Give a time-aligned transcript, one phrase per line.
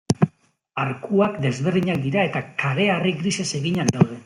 [0.83, 4.19] Arkuak desberdinak dira eta kareharri grisez eginak daude.